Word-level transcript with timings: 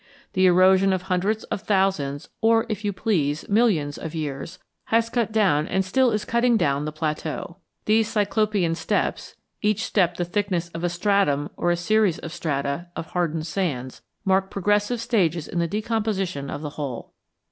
The 0.33 0.47
erosion 0.47 0.93
of 0.93 1.03
hundreds 1.03 1.43
of 1.43 1.61
thousands, 1.61 2.29
or, 2.41 2.65
if 2.69 2.83
you 2.83 2.91
please, 2.91 3.47
millions 3.47 3.99
of 3.99 4.15
years, 4.15 4.57
has 4.85 5.11
cut 5.11 5.31
down 5.31 5.67
and 5.67 5.85
still 5.85 6.09
is 6.09 6.25
cutting 6.25 6.57
down 6.57 6.85
the 6.85 6.91
plateau. 6.91 7.57
These 7.85 8.07
"Cyclopean 8.07 8.73
steps," 8.73 9.35
each 9.61 9.83
step 9.83 10.17
the 10.17 10.25
thickness 10.25 10.69
of 10.69 10.83
a 10.83 10.89
stratum 10.89 11.51
or 11.55 11.69
a 11.69 11.77
series 11.77 12.17
of 12.17 12.33
strata 12.33 12.87
of 12.95 13.11
hardened 13.11 13.45
sands, 13.45 14.01
mark 14.25 14.49
progressive 14.49 14.99
stages 14.99 15.47
in 15.47 15.59
the 15.59 15.67
decomposition 15.67 16.49
of 16.49 16.61
the 16.63 16.71
whole. 16.71 17.11